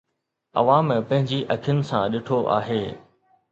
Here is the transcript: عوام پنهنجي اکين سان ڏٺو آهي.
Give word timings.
عوام 0.59 0.87
پنهنجي 1.09 1.39
اکين 1.55 1.79
سان 1.89 2.03
ڏٺو 2.13 2.37
آهي. 2.57 2.83